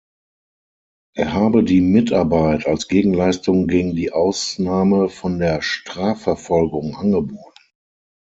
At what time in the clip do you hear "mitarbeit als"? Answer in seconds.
1.81-2.87